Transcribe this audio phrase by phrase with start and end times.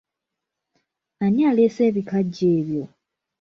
[1.23, 2.83] Ani aleese ebikajjo ebyo?